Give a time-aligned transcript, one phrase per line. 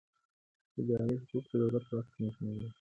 [0.79, 2.67] اداري حقوق د دولت واک تنظیموي.